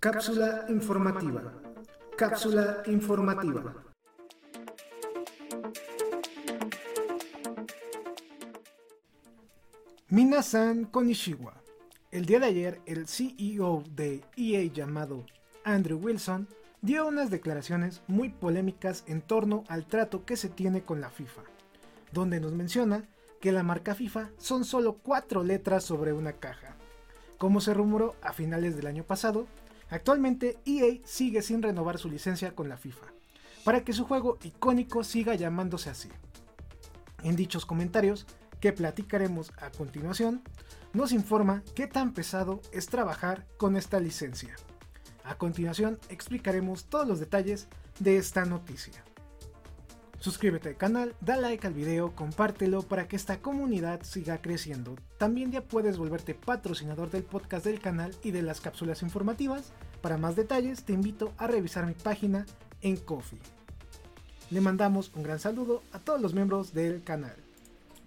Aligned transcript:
Cápsula 0.00 0.66
informativa. 0.68 1.62
Cápsula 2.16 2.82
informativa. 2.86 3.74
Minasan 10.08 10.84
Konishiwa. 10.84 11.54
El 12.10 12.26
día 12.26 12.38
de 12.38 12.46
ayer, 12.46 12.80
el 12.86 13.08
CEO 13.08 13.82
de 13.96 14.22
EA 14.36 14.72
llamado 14.72 15.24
Andrew 15.64 15.98
Wilson 15.98 16.46
dio 16.82 17.08
unas 17.08 17.30
declaraciones 17.30 18.02
muy 18.06 18.28
polémicas 18.28 19.04
en 19.06 19.22
torno 19.22 19.64
al 19.68 19.86
trato 19.86 20.24
que 20.24 20.36
se 20.36 20.50
tiene 20.50 20.82
con 20.82 21.00
la 21.00 21.10
FIFA, 21.10 21.42
donde 22.12 22.40
nos 22.40 22.52
menciona 22.52 23.08
que 23.44 23.52
la 23.52 23.62
marca 23.62 23.94
FIFA 23.94 24.30
son 24.38 24.64
solo 24.64 24.94
cuatro 25.02 25.44
letras 25.44 25.84
sobre 25.84 26.14
una 26.14 26.32
caja. 26.32 26.76
Como 27.36 27.60
se 27.60 27.74
rumoró 27.74 28.16
a 28.22 28.32
finales 28.32 28.74
del 28.74 28.86
año 28.86 29.04
pasado, 29.04 29.46
actualmente 29.90 30.56
EA 30.64 31.00
sigue 31.04 31.42
sin 31.42 31.62
renovar 31.62 31.98
su 31.98 32.08
licencia 32.08 32.54
con 32.54 32.70
la 32.70 32.78
FIFA, 32.78 33.04
para 33.62 33.84
que 33.84 33.92
su 33.92 34.06
juego 34.06 34.38
icónico 34.42 35.04
siga 35.04 35.34
llamándose 35.34 35.90
así. 35.90 36.08
En 37.22 37.36
dichos 37.36 37.66
comentarios, 37.66 38.26
que 38.60 38.72
platicaremos 38.72 39.52
a 39.58 39.68
continuación, 39.68 40.40
nos 40.94 41.12
informa 41.12 41.62
qué 41.74 41.86
tan 41.86 42.14
pesado 42.14 42.62
es 42.72 42.86
trabajar 42.86 43.46
con 43.58 43.76
esta 43.76 44.00
licencia. 44.00 44.56
A 45.22 45.34
continuación 45.34 45.98
explicaremos 46.08 46.86
todos 46.86 47.06
los 47.06 47.20
detalles 47.20 47.68
de 47.98 48.16
esta 48.16 48.46
noticia. 48.46 49.04
Suscríbete 50.24 50.70
al 50.70 50.78
canal, 50.78 51.14
da 51.20 51.36
like 51.36 51.66
al 51.66 51.74
video, 51.74 52.16
compártelo 52.16 52.80
para 52.80 53.06
que 53.06 53.14
esta 53.14 53.42
comunidad 53.42 54.04
siga 54.04 54.40
creciendo. 54.40 54.96
También 55.18 55.52
ya 55.52 55.60
puedes 55.60 55.98
volverte 55.98 56.34
patrocinador 56.34 57.10
del 57.10 57.24
podcast 57.24 57.66
del 57.66 57.78
canal 57.78 58.16
y 58.22 58.30
de 58.30 58.40
las 58.40 58.62
cápsulas 58.62 59.02
informativas. 59.02 59.74
Para 60.00 60.16
más 60.16 60.34
detalles 60.34 60.84
te 60.84 60.94
invito 60.94 61.34
a 61.36 61.46
revisar 61.46 61.84
mi 61.84 61.92
página 61.92 62.46
en 62.80 62.96
Coffee. 62.96 63.38
Le 64.48 64.62
mandamos 64.62 65.12
un 65.14 65.24
gran 65.24 65.38
saludo 65.38 65.82
a 65.92 65.98
todos 65.98 66.22
los 66.22 66.32
miembros 66.32 66.72
del 66.72 67.04
canal. 67.04 67.36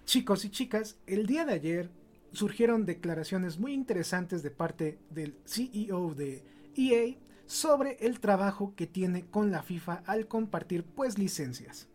Chicos 0.04 0.44
y 0.44 0.50
chicas, 0.50 0.96
el 1.06 1.24
día 1.24 1.44
de 1.44 1.52
ayer 1.52 1.88
surgieron 2.32 2.84
declaraciones 2.84 3.60
muy 3.60 3.72
interesantes 3.72 4.42
de 4.42 4.50
parte 4.50 4.98
del 5.10 5.38
CEO 5.44 6.16
de 6.16 6.42
EA 6.74 7.14
sobre 7.46 7.96
el 8.00 8.18
trabajo 8.18 8.74
que 8.74 8.88
tiene 8.88 9.26
con 9.26 9.52
la 9.52 9.62
FIFA 9.62 10.02
al 10.04 10.26
compartir 10.26 10.82
pues 10.82 11.16
licencias. 11.16 11.86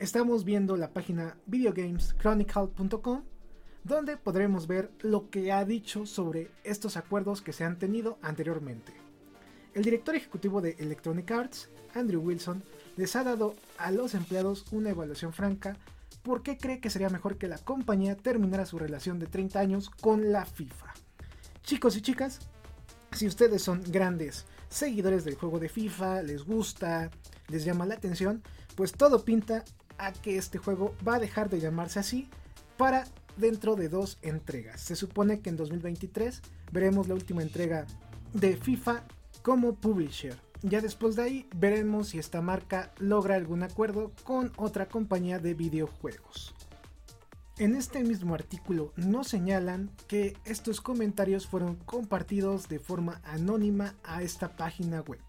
Estamos 0.00 0.44
viendo 0.44 0.76
la 0.76 0.92
página 0.92 1.36
videogameschronicle.com 1.46 3.22
donde 3.84 4.16
podremos 4.16 4.66
ver 4.66 4.90
lo 5.00 5.30
que 5.30 5.52
ha 5.52 5.64
dicho 5.64 6.04
sobre 6.04 6.50
estos 6.64 6.96
acuerdos 6.96 7.42
que 7.42 7.52
se 7.52 7.62
han 7.62 7.78
tenido 7.78 8.18
anteriormente. 8.20 8.92
El 9.72 9.84
director 9.84 10.16
ejecutivo 10.16 10.60
de 10.60 10.74
Electronic 10.80 11.30
Arts, 11.30 11.70
Andrew 11.94 12.20
Wilson, 12.20 12.64
les 12.96 13.14
ha 13.14 13.22
dado 13.22 13.54
a 13.78 13.92
los 13.92 14.14
empleados 14.14 14.64
una 14.72 14.90
evaluación 14.90 15.32
franca 15.32 15.76
por 16.24 16.42
qué 16.42 16.58
cree 16.58 16.80
que 16.80 16.90
sería 16.90 17.08
mejor 17.08 17.38
que 17.38 17.46
la 17.46 17.58
compañía 17.58 18.16
terminara 18.16 18.66
su 18.66 18.80
relación 18.80 19.20
de 19.20 19.26
30 19.26 19.60
años 19.60 19.90
con 19.90 20.32
la 20.32 20.44
FIFA. 20.44 20.92
Chicos 21.62 21.96
y 21.96 22.02
chicas, 22.02 22.40
si 23.12 23.28
ustedes 23.28 23.62
son 23.62 23.80
grandes 23.86 24.44
seguidores 24.68 25.24
del 25.24 25.36
juego 25.36 25.60
de 25.60 25.68
FIFA, 25.68 26.22
les 26.22 26.44
gusta, 26.44 27.10
les 27.48 27.64
llama 27.64 27.86
la 27.86 27.94
atención, 27.94 28.42
pues 28.74 28.92
todo 28.92 29.24
pinta 29.24 29.64
a 29.98 30.12
que 30.12 30.36
este 30.36 30.58
juego 30.58 30.94
va 31.06 31.16
a 31.16 31.20
dejar 31.20 31.50
de 31.50 31.60
llamarse 31.60 31.98
así 31.98 32.28
para 32.76 33.04
dentro 33.36 33.76
de 33.76 33.88
dos 33.88 34.18
entregas. 34.22 34.80
Se 34.80 34.96
supone 34.96 35.40
que 35.40 35.50
en 35.50 35.56
2023 35.56 36.42
veremos 36.72 37.08
la 37.08 37.14
última 37.14 37.42
entrega 37.42 37.86
de 38.32 38.56
FIFA 38.56 39.04
como 39.42 39.74
publisher. 39.74 40.36
Ya 40.62 40.80
después 40.80 41.16
de 41.16 41.22
ahí 41.22 41.48
veremos 41.54 42.08
si 42.08 42.18
esta 42.18 42.40
marca 42.40 42.92
logra 42.98 43.34
algún 43.34 43.62
acuerdo 43.62 44.12
con 44.24 44.52
otra 44.56 44.86
compañía 44.86 45.38
de 45.38 45.54
videojuegos. 45.54 46.54
En 47.58 47.76
este 47.76 48.02
mismo 48.02 48.34
artículo 48.34 48.92
nos 48.96 49.28
señalan 49.28 49.90
que 50.08 50.36
estos 50.44 50.80
comentarios 50.80 51.46
fueron 51.46 51.76
compartidos 51.76 52.68
de 52.68 52.80
forma 52.80 53.20
anónima 53.22 53.94
a 54.02 54.22
esta 54.22 54.56
página 54.56 55.02
web, 55.02 55.20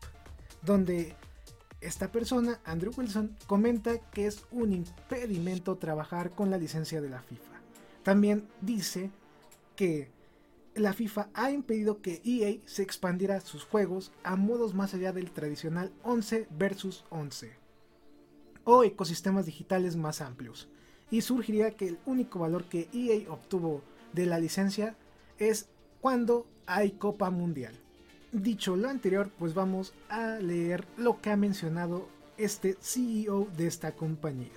donde 0.64 1.16
esta 1.86 2.12
persona, 2.12 2.60
Andrew 2.66 2.92
Wilson, 2.96 3.36
comenta 3.48 4.00
que 4.12 4.28
es 4.28 4.44
un 4.52 4.74
impedimento 4.74 5.78
trabajar 5.78 6.32
con 6.32 6.50
la 6.50 6.58
licencia 6.58 7.02
de 7.02 7.10
la 7.10 7.22
FIFA. 7.22 7.62
También 8.04 8.48
dice 8.62 9.12
que 9.76 10.10
la 10.76 10.94
FIFA 10.94 11.30
ha 11.34 11.52
impedido 11.52 12.02
que 12.02 12.22
EA 12.26 12.58
se 12.66 12.84
expandiera 12.84 13.40
sus 13.40 13.64
juegos 13.64 14.12
a 14.24 14.36
modos 14.36 14.74
más 14.74 14.94
allá 14.94 15.14
del 15.14 15.32
tradicional 15.32 15.92
11 16.04 16.48
versus 16.58 17.06
11 17.10 17.54
o 18.66 18.84
ecosistemas 18.84 19.46
digitales 19.46 19.96
más 19.96 20.22
amplios 20.22 20.68
y 21.12 21.22
surgiría 21.22 21.72
que 21.72 21.88
el 21.88 22.00
único 22.06 22.40
valor 22.40 22.66
que 22.66 22.90
EA 22.94 23.32
obtuvo 23.32 23.84
de 24.12 24.26
la 24.26 24.40
licencia 24.40 24.96
es 25.38 25.68
cuando 26.02 26.48
hay 26.66 26.92
Copa 26.92 27.30
Mundial. 27.30 27.80
Dicho 28.36 28.76
lo 28.76 28.90
anterior, 28.90 29.32
pues 29.40 29.54
vamos 29.54 29.94
a 30.10 30.40
leer 30.40 30.86
lo 30.98 31.22
que 31.22 31.30
ha 31.30 31.38
mencionado 31.38 32.10
este 32.36 32.76
CEO 32.82 33.48
de 33.56 33.66
esta 33.66 33.94
compañía. 33.94 34.52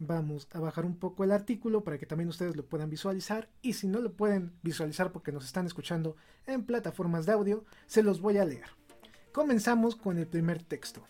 Vamos 0.00 0.48
a 0.52 0.58
bajar 0.58 0.86
un 0.86 0.96
poco 0.96 1.22
el 1.22 1.32
artículo 1.32 1.84
para 1.84 1.98
que 1.98 2.06
también 2.06 2.30
ustedes 2.30 2.56
lo 2.56 2.64
puedan 2.64 2.88
visualizar 2.88 3.50
y 3.60 3.74
si 3.74 3.88
no 3.88 4.00
lo 4.00 4.14
pueden 4.14 4.54
visualizar 4.62 5.12
porque 5.12 5.32
nos 5.32 5.44
están 5.44 5.66
escuchando 5.66 6.16
en 6.46 6.64
plataformas 6.64 7.26
de 7.26 7.32
audio, 7.32 7.66
se 7.84 8.02
los 8.02 8.22
voy 8.22 8.38
a 8.38 8.46
leer. 8.46 8.70
Comenzamos 9.32 9.96
con 9.96 10.16
el 10.16 10.26
primer 10.26 10.62
texto. 10.62 11.06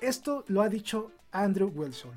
Esto 0.00 0.44
lo 0.48 0.60
ha 0.60 0.68
dicho 0.68 1.12
Andrew 1.30 1.70
Wilson. 1.72 2.14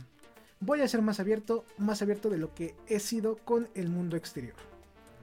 Voy 0.62 0.82
a 0.82 0.88
ser 0.88 1.04
más 1.04 1.20
abierto, 1.20 1.64
más 1.78 2.02
abierto 2.02 2.32
de 2.32 2.40
lo 2.40 2.56
que 2.56 2.74
he 2.88 3.00
sido 3.00 3.38
con 3.38 3.70
el 3.76 3.90
mundo 3.90 4.18
exterior. 4.18 4.56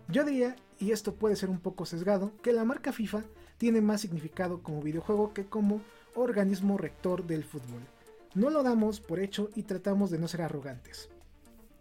Yo 0.06 0.22
diría, 0.22 0.54
y 0.78 0.92
esto 0.92 1.14
puede 1.14 1.36
ser 1.36 1.50
un 1.50 1.60
poco 1.60 1.86
sesgado, 1.86 2.32
que 2.42 2.52
la 2.52 2.64
marca 2.64 2.92
FIFA 2.92 3.24
tiene 3.58 3.80
más 3.80 4.00
significado 4.00 4.62
como 4.62 4.82
videojuego 4.82 5.32
que 5.32 5.46
como 5.46 5.80
organismo 6.14 6.78
rector 6.78 7.26
del 7.26 7.44
fútbol. 7.44 7.82
No 8.34 8.50
lo 8.50 8.62
damos 8.62 9.00
por 9.00 9.20
hecho 9.20 9.50
y 9.54 9.62
tratamos 9.62 10.10
de 10.10 10.18
no 10.18 10.28
ser 10.28 10.42
arrogantes. 10.42 11.08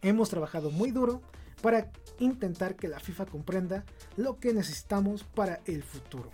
Hemos 0.02 0.30
trabajado 0.30 0.72
muy 0.72 0.92
duro 0.92 1.22
para 1.62 1.92
intentar 2.20 2.76
que 2.76 2.88
la 2.88 3.00
FIFA 3.00 3.26
comprenda 3.26 3.84
lo 4.18 4.40
que 4.40 4.54
necesitamos 4.54 5.24
para 5.24 5.62
el 5.66 5.84
futuro. 5.84 6.32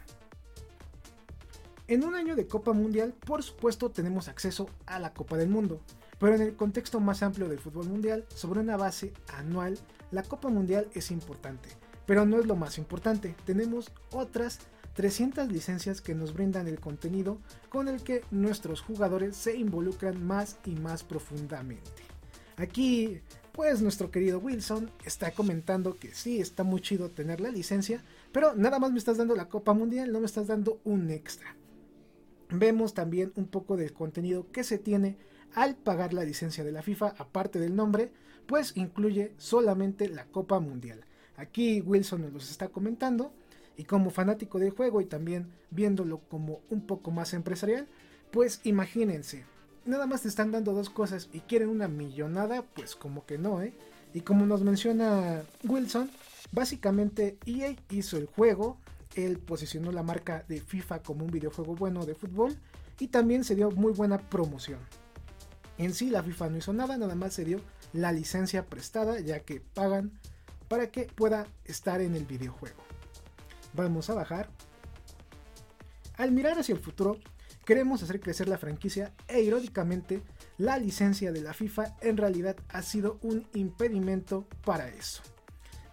En 1.87 2.03
un 2.03 2.15
año 2.15 2.35
de 2.35 2.47
Copa 2.47 2.73
Mundial, 2.73 3.13
por 3.25 3.43
supuesto, 3.43 3.89
tenemos 3.91 4.27
acceso 4.27 4.69
a 4.85 4.99
la 4.99 5.13
Copa 5.13 5.37
del 5.37 5.49
Mundo, 5.49 5.81
pero 6.19 6.35
en 6.35 6.41
el 6.41 6.55
contexto 6.55 6.99
más 6.99 7.23
amplio 7.23 7.49
del 7.49 7.59
fútbol 7.59 7.87
mundial, 7.87 8.25
sobre 8.33 8.59
una 8.59 8.77
base 8.77 9.11
anual, 9.33 9.77
la 10.11 10.23
Copa 10.23 10.49
Mundial 10.49 10.87
es 10.93 11.11
importante, 11.11 11.69
pero 12.11 12.25
no 12.25 12.41
es 12.41 12.45
lo 12.45 12.57
más 12.57 12.77
importante. 12.77 13.37
Tenemos 13.45 13.89
otras 14.11 14.59
300 14.95 15.49
licencias 15.49 16.01
que 16.01 16.13
nos 16.13 16.33
brindan 16.33 16.67
el 16.67 16.77
contenido 16.77 17.37
con 17.69 17.87
el 17.87 18.03
que 18.03 18.25
nuestros 18.31 18.81
jugadores 18.81 19.37
se 19.37 19.55
involucran 19.55 20.21
más 20.21 20.57
y 20.65 20.71
más 20.71 21.05
profundamente. 21.05 22.03
Aquí, 22.57 23.21
pues 23.53 23.81
nuestro 23.81 24.11
querido 24.11 24.39
Wilson 24.39 24.91
está 25.05 25.31
comentando 25.31 25.97
que 25.99 26.13
sí, 26.13 26.41
está 26.41 26.65
muy 26.65 26.81
chido 26.81 27.11
tener 27.11 27.39
la 27.39 27.49
licencia, 27.49 28.03
pero 28.33 28.55
nada 28.55 28.77
más 28.77 28.91
me 28.91 28.99
estás 28.99 29.15
dando 29.15 29.33
la 29.33 29.47
Copa 29.47 29.73
Mundial, 29.73 30.11
no 30.11 30.19
me 30.19 30.25
estás 30.25 30.47
dando 30.47 30.81
un 30.83 31.11
extra 31.11 31.55
vemos 32.51 32.93
también 32.93 33.31
un 33.35 33.47
poco 33.47 33.77
del 33.77 33.93
contenido 33.93 34.51
que 34.51 34.65
se 34.65 34.77
tiene 34.77 35.17
al 35.53 35.77
pagar 35.77 36.13
la 36.13 36.25
licencia 36.25 36.65
de 36.65 36.73
la 36.73 36.81
FIFA, 36.81 37.15
aparte 37.17 37.59
del 37.59 37.77
nombre, 37.77 38.11
pues 38.45 38.75
incluye 38.75 39.33
solamente 39.37 40.09
la 40.09 40.25
Copa 40.25 40.59
Mundial. 40.59 41.05
Aquí 41.37 41.81
Wilson 41.81 42.21
nos 42.21 42.33
los 42.33 42.51
está 42.51 42.67
comentando 42.67 43.33
y 43.77 43.83
como 43.85 44.09
fanático 44.09 44.59
del 44.59 44.71
juego 44.71 45.01
y 45.01 45.05
también 45.05 45.47
viéndolo 45.69 46.19
como 46.29 46.61
un 46.69 46.85
poco 46.85 47.11
más 47.11 47.33
empresarial, 47.33 47.87
pues 48.31 48.61
imagínense, 48.63 49.45
nada 49.85 50.05
más 50.07 50.21
te 50.21 50.27
están 50.27 50.51
dando 50.51 50.73
dos 50.73 50.89
cosas 50.89 51.29
y 51.33 51.39
quieren 51.41 51.69
una 51.69 51.87
millonada, 51.87 52.63
pues 52.63 52.95
como 52.95 53.25
que 53.25 53.37
no, 53.37 53.61
¿eh? 53.61 53.73
Y 54.13 54.21
como 54.21 54.45
nos 54.45 54.61
menciona 54.61 55.43
Wilson, 55.63 56.09
básicamente 56.51 57.37
EA 57.45 57.75
hizo 57.89 58.17
el 58.17 58.25
juego, 58.25 58.77
él 59.15 59.39
posicionó 59.39 59.91
la 59.91 60.03
marca 60.03 60.43
de 60.47 60.59
FIFA 60.61 61.01
como 61.01 61.25
un 61.25 61.31
videojuego 61.31 61.75
bueno 61.75 62.05
de 62.05 62.15
fútbol 62.15 62.57
y 62.99 63.07
también 63.07 63.43
se 63.43 63.55
dio 63.55 63.71
muy 63.71 63.93
buena 63.93 64.17
promoción. 64.17 64.79
En 65.77 65.93
sí 65.93 66.09
la 66.09 66.23
FIFA 66.23 66.49
no 66.49 66.57
hizo 66.57 66.73
nada, 66.73 66.97
nada 66.97 67.15
más 67.15 67.33
se 67.33 67.45
dio 67.45 67.61
la 67.93 68.11
licencia 68.11 68.65
prestada 68.65 69.19
ya 69.19 69.39
que 69.41 69.61
pagan 69.61 70.11
para 70.71 70.89
que 70.89 71.03
pueda 71.03 71.47
estar 71.65 71.99
en 71.99 72.15
el 72.15 72.23
videojuego. 72.23 72.81
Vamos 73.73 74.09
a 74.09 74.13
bajar. 74.13 74.47
Al 76.15 76.31
mirar 76.31 76.57
hacia 76.57 76.73
el 76.73 76.79
futuro, 76.79 77.17
queremos 77.65 78.01
hacer 78.03 78.21
crecer 78.21 78.47
la 78.47 78.57
franquicia 78.57 79.11
e 79.27 79.41
irónicamente 79.41 80.21
la 80.57 80.77
licencia 80.77 81.33
de 81.33 81.41
la 81.41 81.53
FIFA 81.53 81.97
en 81.99 82.15
realidad 82.15 82.55
ha 82.69 82.83
sido 82.83 83.19
un 83.21 83.45
impedimento 83.53 84.47
para 84.63 84.87
eso. 84.87 85.21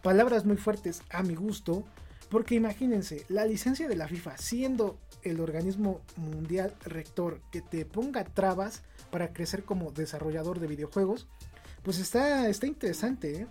palabras 0.00 0.44
muy 0.44 0.56
fuertes 0.56 1.02
a 1.10 1.24
mi 1.24 1.34
gusto, 1.34 1.84
porque 2.31 2.54
imagínense, 2.54 3.26
la 3.28 3.46
licencia 3.46 3.88
de 3.88 3.96
la 3.96 4.06
FIFA 4.06 4.38
siendo 4.38 4.96
el 5.24 5.40
organismo 5.40 6.02
mundial 6.14 6.72
rector 6.84 7.40
que 7.50 7.62
te 7.62 7.84
ponga 7.84 8.22
trabas 8.22 8.84
para 9.10 9.32
crecer 9.32 9.64
como 9.64 9.90
desarrollador 9.90 10.60
de 10.60 10.69
videojuegos, 10.69 11.26
pues 11.82 11.98
está, 11.98 12.48
está 12.48 12.69
interesante. 12.69 13.40
¿eh? 13.40 13.46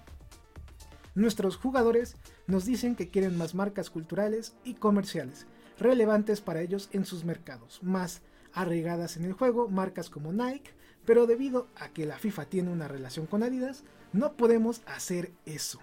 Nuestros 1.18 1.58
jugadores 1.58 2.16
nos 2.46 2.66
dicen 2.66 2.96
que 2.96 3.10
quieren 3.10 3.40
más 3.40 3.56
marcas 3.56 3.90
culturales 3.90 4.54
y 4.64 4.76
comerciales, 4.76 5.48
relevantes 5.80 6.42
para 6.42 6.62
ellos 6.62 6.90
en 6.92 7.06
sus 7.06 7.26
mercados, 7.26 7.80
más 7.82 8.22
arraigadas 8.54 9.18
en 9.18 9.26
el 9.26 9.34
juego, 9.34 9.68
marcas 9.68 10.12
como 10.12 10.32
Nike, 10.32 10.70
pero 11.06 11.26
debido 11.26 11.70
a 11.76 11.90
que 11.90 12.06
la 12.06 12.20
FIFA 12.20 12.46
tiene 12.46 12.72
una 12.72 12.88
relación 12.88 13.26
con 13.26 13.42
Adidas, 13.42 13.84
no 14.14 14.34
podemos 14.34 14.84
hacer 14.86 15.32
eso. 15.48 15.80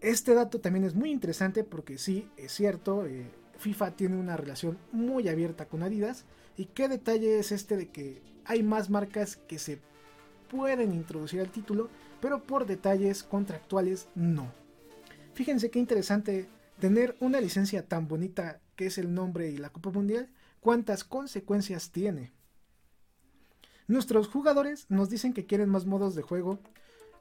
Este 0.00 0.32
dato 0.32 0.60
también 0.60 0.84
es 0.84 0.94
muy 0.94 1.10
interesante 1.10 1.64
porque 1.64 1.98
sí, 1.98 2.30
es 2.36 2.52
cierto, 2.52 3.06
eh, 3.06 3.28
FIFA 3.58 3.96
tiene 3.96 4.16
una 4.16 4.36
relación 4.36 4.78
muy 4.92 5.28
abierta 5.28 5.66
con 5.66 5.82
Adidas. 5.82 6.24
¿Y 6.56 6.66
qué 6.66 6.86
detalle 6.86 7.40
es 7.40 7.50
este 7.50 7.76
de 7.76 7.88
que 7.88 8.22
hay 8.44 8.62
más 8.62 8.90
marcas 8.90 9.38
que 9.48 9.58
se 9.58 9.80
pueden 10.48 10.92
introducir 10.92 11.40
al 11.40 11.50
título, 11.50 11.88
pero 12.20 12.42
por 12.42 12.66
detalles 12.66 13.22
contractuales 13.22 14.08
no? 14.14 14.52
Fíjense 15.34 15.70
qué 15.70 15.78
interesante 15.78 16.48
tener 16.78 17.16
una 17.20 17.40
licencia 17.40 17.86
tan 17.86 18.08
bonita 18.08 18.60
que 18.76 18.86
es 18.86 18.98
el 18.98 19.12
nombre 19.14 19.50
y 19.50 19.58
la 19.58 19.70
Copa 19.70 19.90
Mundial, 19.90 20.30
cuántas 20.60 21.04
consecuencias 21.04 21.90
tiene. 21.90 22.32
Nuestros 23.86 24.28
jugadores 24.28 24.86
nos 24.88 25.10
dicen 25.10 25.32
que 25.32 25.46
quieren 25.46 25.68
más 25.68 25.84
modos 25.84 26.14
de 26.14 26.22
juego 26.22 26.60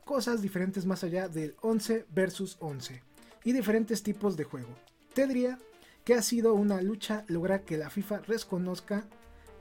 cosas 0.05 0.41
diferentes 0.41 0.85
más 0.85 1.03
allá 1.03 1.27
del 1.27 1.55
11 1.61 2.05
versus 2.09 2.57
11 2.59 3.03
y 3.43 3.53
diferentes 3.53 4.03
tipos 4.03 4.37
de 4.37 4.43
juego. 4.43 4.75
Te 5.13 5.27
diría 5.27 5.59
que 6.03 6.13
ha 6.13 6.21
sido 6.21 6.53
una 6.53 6.81
lucha 6.81 7.25
lograr 7.27 7.63
que 7.63 7.77
la 7.77 7.89
FIFA 7.89 8.19
reconozca 8.19 9.07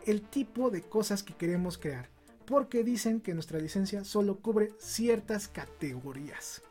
el 0.07 0.23
tipo 0.23 0.71
de 0.71 0.83
cosas 0.83 1.23
que 1.23 1.35
queremos 1.35 1.77
crear, 1.77 2.09
porque 2.49 2.83
dicen 2.83 3.21
que 3.21 3.35
nuestra 3.35 3.59
licencia 3.59 4.05
solo 4.05 4.39
cubre 4.39 4.73
ciertas 4.79 5.49
categorías. 5.49 6.63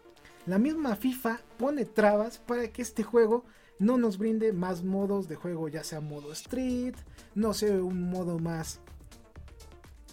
La 0.48 0.58
misma 0.58 0.96
FIFA 0.96 1.40
pone 1.58 1.86
trabas 1.86 2.40
para 2.40 2.68
que 2.70 2.82
este 2.82 3.04
juego 3.04 3.46
no 3.78 3.98
nos 3.98 4.18
brinde 4.18 4.54
más 4.54 4.84
modos 4.84 5.28
de 5.28 5.36
juego, 5.36 5.70
ya 5.70 5.84
sea 5.84 6.02
modo 6.02 6.32
street, 6.34 6.96
no 7.36 7.54
sé, 7.54 7.80
un 7.80 8.10
modo 8.10 8.40
más 8.40 8.80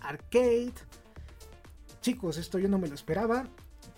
arcade, 0.03 0.75
Chicos, 2.05 2.37
esto 2.37 2.59
yo 2.59 2.69
no 2.69 2.77
me 2.77 2.89
lo 2.89 2.95
esperaba. 2.95 3.47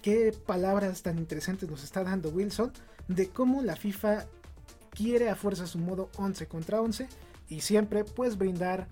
Qué 0.01 0.33
palabras 0.47 1.03
tan 1.03 1.19
interesantes 1.19 1.69
nos 1.69 1.83
está 1.83 2.05
dando 2.05 2.29
Wilson 2.29 2.73
de 3.09 3.31
cómo 3.31 3.63
la 3.63 3.75
FIFA 3.75 4.27
quiere 4.91 5.29
a 5.29 5.35
fuerza 5.35 5.67
su 5.67 5.79
modo 5.79 6.09
11 6.17 6.47
contra 6.47 6.81
11 6.81 7.09
y 7.49 7.63
siempre 7.63 8.05
pues 8.05 8.39
brindar 8.39 8.87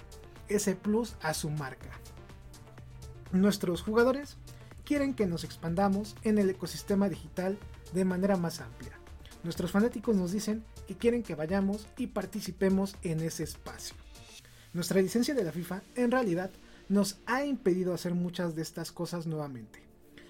ese 0.49 0.75
plus 0.75 1.15
a 1.23 1.33
su 1.33 1.49
marca. 1.49 1.91
Nuestros 3.35 3.83
jugadores 3.83 4.37
quieren 4.85 5.13
que 5.13 5.27
nos 5.27 5.43
expandamos 5.43 6.15
en 6.23 6.39
el 6.39 6.51
ecosistema 6.51 7.09
digital 7.09 7.59
de 7.93 8.05
manera 8.05 8.37
más 8.37 8.61
amplia. 8.61 8.97
Nuestros 9.43 9.73
fanáticos 9.73 10.15
nos 10.15 10.31
dicen 10.31 10.63
que 10.87 10.97
quieren 10.97 11.25
que 11.25 11.35
vayamos 11.35 11.89
y 11.99 12.07
participemos 12.07 12.95
en 13.03 13.19
ese 13.19 13.43
espacio. 13.43 13.97
Nuestra 14.73 15.03
licencia 15.03 15.35
de 15.35 15.43
la 15.43 15.51
FIFA 15.51 15.83
en 15.97 16.13
realidad 16.13 16.53
nos 16.89 17.19
ha 17.27 17.45
impedido 17.45 17.93
hacer 17.93 18.15
muchas 18.15 18.55
de 18.55 18.63
estas 18.63 18.93
cosas 18.93 19.27
nuevamente. 19.27 19.83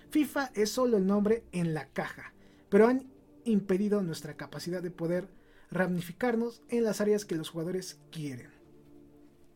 FIFA 0.08 0.50
es 0.54 0.70
solo 0.70 0.96
el 0.96 1.06
nombre 1.06 1.44
en 1.52 1.74
la 1.74 1.88
caja, 1.88 2.32
pero 2.70 2.88
han 2.88 3.12
impedido 3.44 4.00
nuestra 4.00 4.38
capacidad 4.38 4.82
de 4.82 4.90
poder 4.90 5.28
ramificarnos 5.70 6.62
en 6.70 6.84
las 6.84 7.02
áreas 7.02 7.26
que 7.26 7.36
los 7.36 7.50
jugadores 7.50 7.98
quieren. 8.10 8.53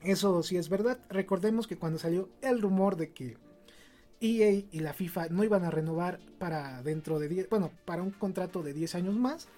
Eso 0.03 0.43
sí 0.43 0.57
es 0.57 0.69
verdad, 0.69 0.99
recordemos 1.09 1.67
que 1.67 1.77
cuando 1.77 1.99
salió 1.99 2.29
el 2.41 2.63
rumor 2.63 2.97
de 2.97 3.11
que 3.11 3.37
EA 4.21 4.65
y 4.71 4.81
la 4.81 4.95
FIFA 4.95 5.29
no 5.31 5.45
iban 5.45 5.65
a 5.65 5.71
renovar 5.71 6.21
para 6.39 6.83
dentro 6.83 7.19
de 7.19 7.29
10, 7.29 7.49
bueno, 7.51 7.71
para 7.85 8.03
un 8.03 8.11
contrato 8.11 8.63
de 8.63 8.73
10 8.73 8.95
años 8.95 9.17
más 9.17 9.49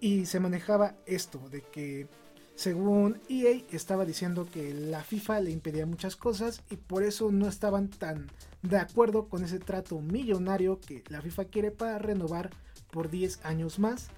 y 0.00 0.26
se 0.26 0.40
manejaba 0.40 0.94
esto 1.06 1.48
de 1.50 1.62
que 1.62 2.08
según 2.54 3.20
EA 3.28 3.62
estaba 3.72 4.04
diciendo 4.04 4.46
que 4.50 4.72
la 4.72 5.02
FIFA 5.02 5.40
le 5.40 5.50
impedía 5.50 5.86
muchas 5.86 6.14
cosas 6.14 6.62
y 6.70 6.76
por 6.76 7.02
eso 7.02 7.32
no 7.32 7.48
estaban 7.48 7.88
tan 7.88 8.28
de 8.62 8.78
acuerdo 8.78 9.28
con 9.28 9.42
ese 9.44 9.58
trato 9.58 10.00
millonario 10.00 10.80
que 10.80 11.02
la 11.08 11.20
FIFA 11.20 11.44
quiere 11.46 11.70
para 11.72 11.98
renovar 11.98 12.50
por 12.90 13.10
10 13.10 13.44
años 13.44 13.78
más 13.78 14.08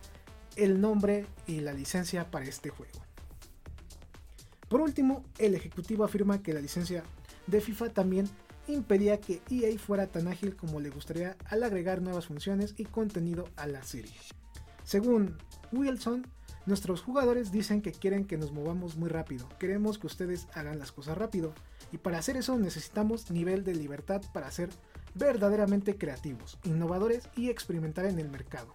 el 0.56 0.80
nombre 0.80 1.26
y 1.46 1.60
la 1.60 1.72
licencia 1.72 2.30
para 2.30 2.44
este 2.44 2.70
juego. 2.70 3.00
Por 4.68 4.80
último, 4.80 5.24
el 5.38 5.54
ejecutivo 5.54 6.04
afirma 6.04 6.42
que 6.42 6.52
la 6.52 6.60
licencia 6.60 7.02
de 7.46 7.60
FIFA 7.60 7.90
también 7.90 8.28
impedía 8.66 9.20
que 9.20 9.40
EA 9.50 9.78
fuera 9.78 10.08
tan 10.08 10.26
ágil 10.26 10.56
como 10.56 10.80
le 10.80 10.90
gustaría 10.90 11.36
al 11.44 11.62
agregar 11.62 12.02
nuevas 12.02 12.26
funciones 12.26 12.74
y 12.76 12.84
contenido 12.84 13.48
a 13.56 13.66
la 13.66 13.84
serie. 13.84 14.14
Según 14.84 15.36
Wilson, 15.72 16.26
Nuestros 16.66 17.00
jugadores 17.00 17.52
dicen 17.52 17.80
que 17.80 17.92
quieren 17.92 18.24
que 18.24 18.36
nos 18.36 18.50
movamos 18.50 18.96
muy 18.96 19.08
rápido, 19.08 19.48
queremos 19.60 19.98
que 19.98 20.08
ustedes 20.08 20.48
hagan 20.52 20.80
las 20.80 20.90
cosas 20.90 21.16
rápido, 21.16 21.54
y 21.92 21.98
para 21.98 22.18
hacer 22.18 22.36
eso 22.36 22.58
necesitamos 22.58 23.30
nivel 23.30 23.62
de 23.62 23.76
libertad 23.76 24.20
para 24.32 24.50
ser 24.50 24.70
verdaderamente 25.14 25.96
creativos, 25.96 26.58
innovadores 26.64 27.28
y 27.36 27.50
experimentar 27.50 28.04
en 28.06 28.18
el 28.18 28.28
mercado. 28.28 28.74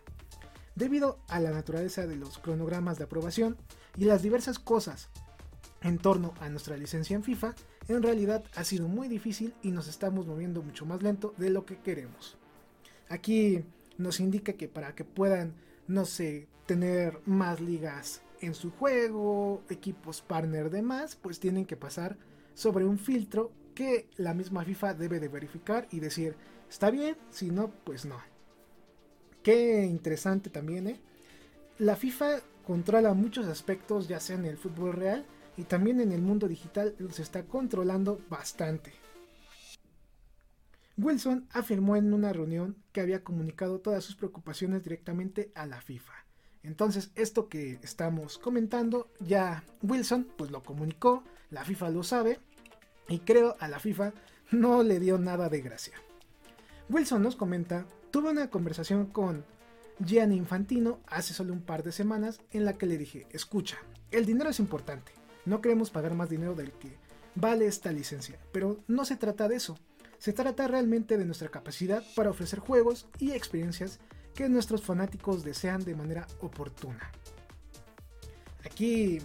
Debido 0.73 1.19
a 1.27 1.41
la 1.41 1.51
naturaleza 1.51 2.07
de 2.07 2.15
los 2.15 2.37
cronogramas 2.37 2.97
de 2.97 3.03
aprobación 3.03 3.57
y 3.97 4.05
las 4.05 4.21
diversas 4.21 4.57
cosas 4.57 5.09
en 5.81 5.97
torno 5.97 6.33
a 6.39 6.49
nuestra 6.49 6.77
licencia 6.77 7.15
en 7.15 7.23
FIFA, 7.23 7.55
en 7.87 8.03
realidad 8.03 8.43
ha 8.55 8.63
sido 8.63 8.87
muy 8.87 9.07
difícil 9.07 9.53
y 9.61 9.71
nos 9.71 9.87
estamos 9.87 10.27
moviendo 10.27 10.61
mucho 10.61 10.85
más 10.85 11.01
lento 11.01 11.33
de 11.37 11.49
lo 11.49 11.65
que 11.65 11.77
queremos. 11.77 12.37
Aquí 13.09 13.63
nos 13.97 14.19
indica 14.19 14.53
que 14.53 14.67
para 14.67 14.95
que 14.95 15.03
puedan, 15.03 15.53
no 15.87 16.05
sé, 16.05 16.47
tener 16.65 17.19
más 17.25 17.59
ligas 17.59 18.21
en 18.39 18.53
su 18.53 18.71
juego, 18.71 19.63
equipos 19.69 20.21
partner 20.21 20.69
de 20.69 20.81
más, 20.81 21.15
pues 21.15 21.39
tienen 21.39 21.65
que 21.65 21.77
pasar 21.77 22.17
sobre 22.53 22.85
un 22.85 22.97
filtro 22.97 23.51
que 23.75 24.07
la 24.17 24.33
misma 24.33 24.63
FIFA 24.63 24.93
debe 24.93 25.19
de 25.19 25.27
verificar 25.27 25.87
y 25.91 25.99
decir, 25.99 26.35
está 26.69 26.91
bien, 26.91 27.17
si 27.29 27.49
no, 27.49 27.71
pues 27.83 28.05
no. 28.05 28.17
Qué 29.43 29.85
interesante 29.85 30.49
también, 30.49 30.87
¿eh? 30.87 30.99
La 31.79 31.95
FIFA 31.95 32.41
controla 32.65 33.13
muchos 33.13 33.47
aspectos, 33.47 34.07
ya 34.07 34.19
sea 34.19 34.35
en 34.35 34.45
el 34.45 34.57
fútbol 34.57 34.93
real 34.93 35.25
y 35.57 35.63
también 35.63 35.99
en 35.99 36.11
el 36.11 36.21
mundo 36.21 36.47
digital, 36.47 36.95
los 36.97 37.19
está 37.19 37.43
controlando 37.43 38.19
bastante. 38.29 38.93
Wilson 40.97 41.47
afirmó 41.51 41.95
en 41.95 42.13
una 42.13 42.33
reunión 42.33 42.77
que 42.91 43.01
había 43.01 43.23
comunicado 43.23 43.79
todas 43.79 44.03
sus 44.03 44.15
preocupaciones 44.15 44.83
directamente 44.83 45.51
a 45.55 45.65
la 45.65 45.81
FIFA. 45.81 46.13
Entonces, 46.63 47.11
esto 47.15 47.49
que 47.49 47.79
estamos 47.81 48.37
comentando, 48.37 49.11
ya 49.19 49.63
Wilson 49.81 50.27
pues 50.37 50.51
lo 50.51 50.63
comunicó, 50.63 51.23
la 51.49 51.65
FIFA 51.65 51.89
lo 51.89 52.03
sabe 52.03 52.39
y 53.07 53.19
creo 53.19 53.55
a 53.59 53.67
la 53.67 53.79
FIFA 53.79 54.13
no 54.51 54.83
le 54.83 54.99
dio 54.99 55.17
nada 55.17 55.49
de 55.49 55.61
gracia. 55.61 55.93
Wilson 56.89 57.23
nos 57.23 57.35
comenta, 57.35 57.85
tuve 58.11 58.29
una 58.29 58.49
conversación 58.49 59.07
con 59.07 59.45
Gianni 59.99 60.35
Infantino 60.35 60.99
hace 61.07 61.33
solo 61.33 61.53
un 61.53 61.61
par 61.61 61.83
de 61.83 61.91
semanas 61.91 62.41
en 62.51 62.65
la 62.65 62.77
que 62.77 62.85
le 62.85 62.97
dije, 62.97 63.27
escucha, 63.31 63.77
el 64.11 64.25
dinero 64.25 64.49
es 64.49 64.59
importante, 64.59 65.11
no 65.45 65.61
queremos 65.61 65.89
pagar 65.89 66.13
más 66.13 66.29
dinero 66.29 66.55
del 66.55 66.71
que 66.71 66.97
vale 67.35 67.65
esta 67.65 67.91
licencia, 67.91 68.37
pero 68.51 68.79
no 68.87 69.05
se 69.05 69.15
trata 69.15 69.47
de 69.47 69.55
eso, 69.55 69.77
se 70.17 70.33
trata 70.33 70.67
realmente 70.67 71.17
de 71.17 71.25
nuestra 71.25 71.49
capacidad 71.49 72.03
para 72.15 72.29
ofrecer 72.29 72.59
juegos 72.59 73.07
y 73.17 73.31
experiencias 73.31 73.99
que 74.35 74.49
nuestros 74.49 74.83
fanáticos 74.83 75.43
desean 75.43 75.83
de 75.83 75.95
manera 75.95 76.27
oportuna. 76.41 77.11
Aquí 78.65 79.19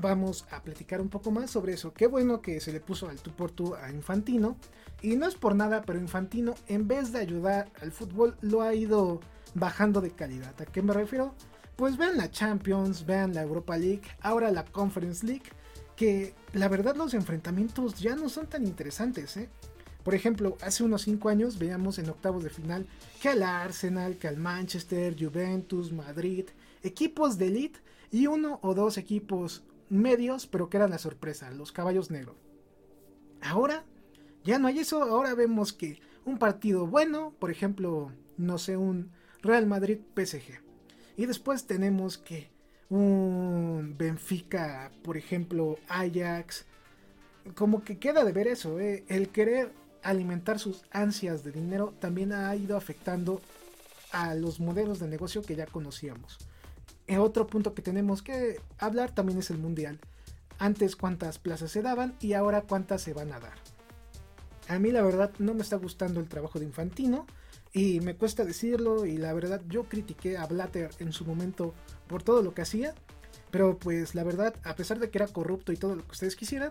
vamos 0.00 0.46
a 0.50 0.62
platicar 0.62 1.00
un 1.00 1.08
poco 1.08 1.30
más 1.30 1.50
sobre 1.50 1.74
eso. 1.74 1.92
Qué 1.92 2.06
bueno 2.06 2.40
que 2.40 2.60
se 2.60 2.72
le 2.72 2.80
puso 2.80 3.08
al 3.08 3.20
tú 3.20 3.32
por 3.32 3.50
tú 3.50 3.74
a 3.74 3.90
Infantino. 3.90 4.56
Y 5.00 5.16
no 5.16 5.26
es 5.26 5.34
por 5.34 5.54
nada, 5.54 5.82
pero 5.82 5.98
Infantino 5.98 6.54
en 6.68 6.88
vez 6.88 7.12
de 7.12 7.18
ayudar 7.18 7.70
al 7.80 7.92
fútbol 7.92 8.36
lo 8.40 8.62
ha 8.62 8.74
ido 8.74 9.20
bajando 9.54 10.00
de 10.00 10.12
calidad. 10.12 10.54
¿A 10.60 10.66
qué 10.66 10.80
me 10.80 10.92
refiero? 10.92 11.34
Pues 11.76 11.96
vean 11.96 12.16
la 12.16 12.30
Champions, 12.30 13.06
vean 13.06 13.34
la 13.34 13.42
Europa 13.42 13.76
League, 13.76 14.02
ahora 14.20 14.50
la 14.50 14.64
Conference 14.64 15.26
League, 15.26 15.50
que 15.96 16.34
la 16.52 16.68
verdad 16.68 16.96
los 16.96 17.14
enfrentamientos 17.14 17.98
ya 17.98 18.14
no 18.14 18.28
son 18.28 18.46
tan 18.46 18.66
interesantes. 18.66 19.36
¿eh? 19.36 19.48
Por 20.04 20.14
ejemplo, 20.14 20.56
hace 20.60 20.84
unos 20.84 21.02
5 21.02 21.28
años 21.28 21.58
veíamos 21.58 21.98
en 21.98 22.10
octavos 22.10 22.44
de 22.44 22.50
final 22.50 22.86
que 23.20 23.30
al 23.30 23.42
Arsenal, 23.42 24.18
que 24.18 24.28
al 24.28 24.36
Manchester, 24.36 25.16
Juventus, 25.18 25.92
Madrid, 25.92 26.46
equipos 26.82 27.38
de 27.38 27.46
elite 27.46 27.80
y 28.10 28.26
uno 28.26 28.58
o 28.62 28.74
dos 28.74 28.98
equipos 28.98 29.64
medios, 29.88 30.46
pero 30.46 30.68
que 30.68 30.76
eran 30.76 30.90
la 30.90 30.98
sorpresa, 30.98 31.50
los 31.50 31.72
caballos 31.72 32.10
negros. 32.10 32.36
Ahora 33.40 33.84
ya 34.44 34.58
no 34.58 34.68
hay 34.68 34.80
eso, 34.80 35.02
ahora 35.02 35.34
vemos 35.34 35.72
que 35.72 36.00
un 36.24 36.38
partido 36.38 36.86
bueno, 36.86 37.34
por 37.38 37.50
ejemplo, 37.50 38.12
no 38.36 38.58
sé, 38.58 38.76
un 38.76 39.10
Real 39.42 39.66
Madrid 39.66 39.98
PSG. 40.16 40.71
Y 41.16 41.26
después 41.26 41.66
tenemos 41.66 42.18
que 42.18 42.50
un 42.88 43.94
Benfica, 43.96 44.90
por 45.02 45.16
ejemplo, 45.16 45.78
Ajax. 45.88 46.66
Como 47.54 47.82
que 47.82 47.98
queda 47.98 48.24
de 48.24 48.32
ver 48.32 48.46
eso, 48.46 48.78
¿eh? 48.78 49.04
el 49.08 49.30
querer 49.30 49.72
alimentar 50.02 50.58
sus 50.58 50.84
ansias 50.90 51.42
de 51.42 51.52
dinero 51.52 51.94
también 52.00 52.32
ha 52.32 52.54
ido 52.54 52.76
afectando 52.76 53.40
a 54.12 54.34
los 54.34 54.60
modelos 54.60 54.98
de 54.98 55.08
negocio 55.08 55.42
que 55.42 55.56
ya 55.56 55.66
conocíamos. 55.66 56.38
Eh, 57.06 57.18
otro 57.18 57.46
punto 57.46 57.74
que 57.74 57.82
tenemos 57.82 58.22
que 58.22 58.60
hablar 58.78 59.12
también 59.14 59.38
es 59.38 59.50
el 59.50 59.58
mundial. 59.58 59.98
Antes 60.58 60.94
cuántas 60.94 61.38
plazas 61.38 61.70
se 61.70 61.82
daban 61.82 62.14
y 62.20 62.34
ahora 62.34 62.62
cuántas 62.62 63.02
se 63.02 63.14
van 63.14 63.32
a 63.32 63.40
dar. 63.40 63.54
A 64.68 64.78
mí 64.78 64.92
la 64.92 65.02
verdad 65.02 65.32
no 65.38 65.54
me 65.54 65.62
está 65.62 65.76
gustando 65.76 66.20
el 66.20 66.28
trabajo 66.28 66.58
de 66.58 66.66
Infantino 66.66 67.26
y 67.72 68.00
me 68.00 68.16
cuesta 68.16 68.44
decirlo 68.44 69.06
y 69.06 69.16
la 69.16 69.32
verdad 69.32 69.62
yo 69.68 69.84
critiqué 69.84 70.36
a 70.36 70.46
Blatter 70.46 70.90
en 70.98 71.12
su 71.12 71.24
momento 71.24 71.74
por 72.06 72.22
todo 72.22 72.42
lo 72.42 72.54
que 72.54 72.62
hacía, 72.62 72.94
pero 73.50 73.78
pues 73.78 74.14
la 74.14 74.24
verdad 74.24 74.54
a 74.64 74.76
pesar 74.76 74.98
de 74.98 75.10
que 75.10 75.18
era 75.18 75.28
corrupto 75.28 75.72
y 75.72 75.76
todo 75.76 75.96
lo 75.96 76.04
que 76.04 76.12
ustedes 76.12 76.36
quisieran, 76.36 76.70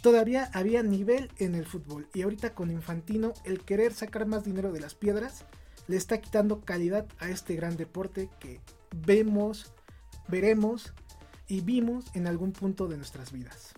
todavía 0.00 0.50
había 0.54 0.82
nivel 0.82 1.30
en 1.38 1.54
el 1.54 1.66
fútbol 1.66 2.08
y 2.14 2.22
ahorita 2.22 2.54
con 2.54 2.70
Infantino 2.70 3.34
el 3.44 3.60
querer 3.60 3.92
sacar 3.92 4.26
más 4.26 4.44
dinero 4.44 4.72
de 4.72 4.80
las 4.80 4.94
piedras 4.94 5.44
le 5.86 5.96
está 5.96 6.20
quitando 6.20 6.60
calidad 6.60 7.06
a 7.18 7.28
este 7.28 7.56
gran 7.56 7.76
deporte 7.76 8.30
que 8.40 8.60
vemos, 9.06 9.72
veremos 10.28 10.92
y 11.46 11.62
vimos 11.62 12.04
en 12.14 12.26
algún 12.26 12.52
punto 12.52 12.88
de 12.88 12.96
nuestras 12.96 13.32
vidas. 13.32 13.74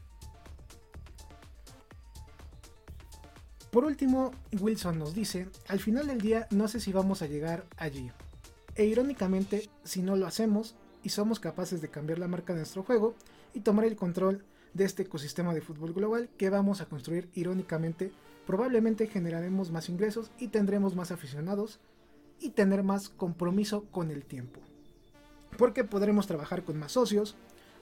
Por 3.71 3.85
último, 3.85 4.33
Wilson 4.59 4.99
nos 4.99 5.15
dice, 5.15 5.49
al 5.69 5.79
final 5.79 6.09
del 6.09 6.21
día 6.21 6.49
no 6.51 6.67
sé 6.67 6.81
si 6.81 6.93
vamos 6.93 7.23
a 7.23 7.27
llegar 7.27 7.67
allí. 7.77 8.11
E 8.75 8.85
irónicamente, 8.85 9.69
si 9.85 10.03
no 10.03 10.17
lo 10.17 10.27
hacemos 10.27 10.75
y 11.05 11.11
somos 11.11 11.39
capaces 11.39 11.81
de 11.81 11.89
cambiar 11.89 12.19
la 12.19 12.27
marca 12.27 12.53
de 12.53 12.61
nuestro 12.61 12.83
juego 12.83 13.15
y 13.55 13.61
tomar 13.61 13.85
el 13.85 13.95
control 13.95 14.45
de 14.75 14.85
este 14.85 15.03
ecosistema 15.03 15.55
de 15.55 15.61
fútbol 15.61 15.93
global 15.93 16.29
que 16.37 16.51
vamos 16.51 16.81
a 16.81 16.87
construir 16.87 17.29
irónicamente, 17.35 18.13
probablemente 18.45 19.07
generaremos 19.07 19.71
más 19.71 19.89
ingresos 19.89 20.33
y 20.39 20.49
tendremos 20.49 20.97
más 20.97 21.13
aficionados 21.13 21.79
y 22.41 22.51
tener 22.51 22.83
más 22.83 23.09
compromiso 23.09 23.85
con 23.93 24.11
el 24.11 24.25
tiempo. 24.25 24.61
Porque 25.59 25.85
podremos 25.85 26.27
trabajar 26.27 26.65
con 26.65 26.77
más 26.77 26.93
socios, 26.93 27.37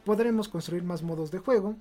podremos 0.04 0.48
construir 0.48 0.82
más 0.82 1.02
modos 1.02 1.30
de 1.30 1.38
juego, 1.38 1.76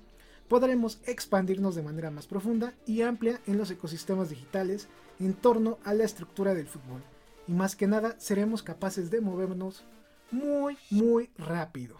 podremos 0.48 1.00
expandirnos 1.06 1.74
de 1.74 1.82
manera 1.82 2.10
más 2.10 2.26
profunda 2.26 2.74
y 2.86 3.02
amplia 3.02 3.40
en 3.46 3.58
los 3.58 3.70
ecosistemas 3.70 4.30
digitales 4.30 4.88
en 5.20 5.34
torno 5.34 5.78
a 5.84 5.94
la 5.94 6.04
estructura 6.04 6.54
del 6.54 6.66
fútbol. 6.66 7.02
Y 7.46 7.52
más 7.52 7.76
que 7.76 7.86
nada 7.86 8.18
seremos 8.18 8.62
capaces 8.62 9.10
de 9.10 9.20
movernos 9.20 9.84
muy, 10.30 10.76
muy 10.90 11.30
rápido. 11.36 11.96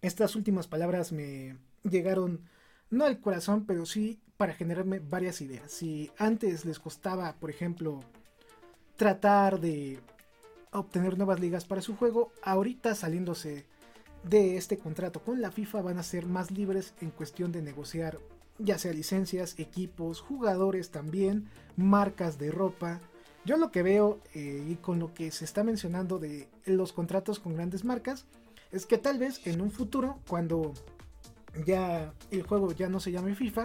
Estas 0.00 0.34
últimas 0.34 0.66
palabras 0.66 1.12
me 1.12 1.56
llegaron 1.82 2.48
no 2.90 3.04
al 3.04 3.20
corazón, 3.20 3.64
pero 3.66 3.86
sí 3.86 4.20
para 4.36 4.54
generarme 4.54 4.98
varias 4.98 5.40
ideas. 5.40 5.70
Si 5.70 6.10
antes 6.18 6.64
les 6.64 6.78
costaba, 6.78 7.34
por 7.36 7.50
ejemplo, 7.50 8.00
tratar 8.96 9.60
de 9.60 10.00
obtener 10.72 11.16
nuevas 11.16 11.40
ligas 11.40 11.64
para 11.64 11.82
su 11.82 11.96
juego, 11.96 12.32
ahorita 12.42 12.94
saliéndose 12.94 13.66
de 14.24 14.56
este 14.56 14.78
contrato 14.78 15.20
con 15.20 15.40
la 15.40 15.50
FIFA 15.50 15.82
van 15.82 15.98
a 15.98 16.02
ser 16.02 16.26
más 16.26 16.50
libres 16.50 16.94
en 17.00 17.10
cuestión 17.10 17.52
de 17.52 17.62
negociar 17.62 18.18
ya 18.58 18.78
sea 18.78 18.92
licencias, 18.92 19.58
equipos, 19.58 20.20
jugadores 20.20 20.90
también, 20.90 21.48
marcas 21.76 22.38
de 22.38 22.50
ropa. 22.50 23.00
Yo 23.44 23.56
lo 23.56 23.70
que 23.70 23.82
veo 23.82 24.20
eh, 24.34 24.64
y 24.68 24.76
con 24.76 24.98
lo 24.98 25.12
que 25.14 25.30
se 25.30 25.44
está 25.44 25.64
mencionando 25.64 26.18
de 26.18 26.48
los 26.64 26.92
contratos 26.92 27.40
con 27.40 27.54
grandes 27.54 27.84
marcas 27.84 28.24
es 28.70 28.86
que 28.86 28.98
tal 28.98 29.18
vez 29.18 29.46
en 29.46 29.60
un 29.60 29.70
futuro, 29.70 30.18
cuando 30.28 30.72
ya 31.66 32.12
el 32.30 32.42
juego 32.42 32.72
ya 32.72 32.88
no 32.88 33.00
se 33.00 33.10
llame 33.10 33.34
FIFA, 33.34 33.64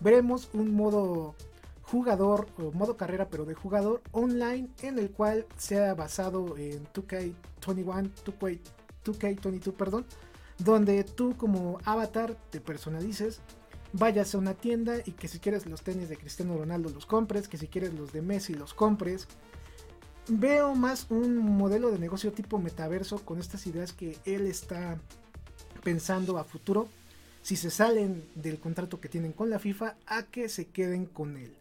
veremos 0.00 0.50
un 0.52 0.74
modo 0.74 1.34
jugador 1.82 2.46
o 2.58 2.72
modo 2.72 2.96
carrera 2.96 3.28
pero 3.28 3.44
de 3.44 3.54
jugador 3.54 4.02
online 4.12 4.68
en 4.82 4.98
el 4.98 5.10
cual 5.10 5.46
sea 5.56 5.94
basado 5.94 6.56
en 6.56 6.84
2K21, 6.92 8.10
2K, 8.24 8.58
2K22, 9.04 9.72
perdón, 9.72 10.06
donde 10.58 11.04
tú 11.04 11.36
como 11.36 11.78
avatar 11.84 12.36
te 12.50 12.60
personalices, 12.60 13.40
vayas 13.92 14.34
a 14.34 14.38
una 14.38 14.54
tienda 14.54 14.98
y 15.04 15.12
que 15.12 15.28
si 15.28 15.38
quieres 15.38 15.66
los 15.66 15.82
tenis 15.82 16.08
de 16.08 16.16
Cristiano 16.16 16.56
Ronaldo 16.56 16.90
los 16.90 17.06
compres, 17.06 17.48
que 17.48 17.58
si 17.58 17.68
quieres 17.68 17.94
los 17.94 18.12
de 18.12 18.22
Messi 18.22 18.54
los 18.54 18.74
compres. 18.74 19.28
Veo 20.28 20.74
más 20.74 21.06
un 21.10 21.36
modelo 21.36 21.90
de 21.90 21.98
negocio 21.98 22.32
tipo 22.32 22.58
metaverso 22.58 23.24
con 23.24 23.40
estas 23.40 23.66
ideas 23.66 23.92
que 23.92 24.18
él 24.24 24.46
está 24.46 25.00
pensando 25.82 26.38
a 26.38 26.44
futuro 26.44 26.88
si 27.42 27.56
se 27.56 27.70
salen 27.70 28.24
del 28.36 28.60
contrato 28.60 29.00
que 29.00 29.08
tienen 29.08 29.32
con 29.32 29.50
la 29.50 29.58
FIFA 29.58 29.96
a 30.06 30.22
que 30.24 30.48
se 30.48 30.66
queden 30.66 31.06
con 31.06 31.36
él. 31.36 31.52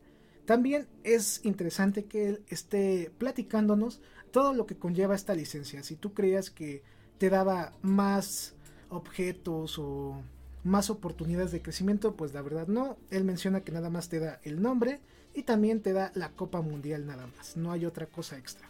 También 0.45 0.88
es 1.03 1.41
interesante 1.43 2.05
que 2.05 2.29
él 2.29 2.43
esté 2.50 3.12
platicándonos 3.17 4.00
todo 4.31 4.53
lo 4.53 4.67
que 4.67 4.77
conlleva 4.77 5.15
esta 5.15 5.33
licencia. 5.33 5.83
Si 5.83 5.95
tú 5.95 6.13
creías 6.13 6.51
que 6.51 6.83
te 7.21 7.29
daba 7.29 7.71
más 7.83 8.55
objetos 8.89 9.77
o 9.77 10.23
más 10.63 10.89
oportunidades 10.89 11.51
de 11.51 11.61
crecimiento, 11.61 12.15
pues 12.15 12.33
la 12.33 12.41
verdad 12.41 12.65
no. 12.65 12.97
Él 13.11 13.25
menciona 13.25 13.61
que 13.61 13.71
nada 13.71 13.91
más 13.91 14.09
te 14.09 14.19
da 14.19 14.39
el 14.41 14.59
nombre 14.59 15.01
y 15.35 15.43
también 15.43 15.83
te 15.83 15.93
da 15.93 16.11
la 16.15 16.31
Copa 16.31 16.61
Mundial 16.61 17.05
nada 17.05 17.27
más. 17.37 17.57
No 17.57 17.71
hay 17.71 17.85
otra 17.85 18.07
cosa 18.07 18.39
extra. 18.39 18.67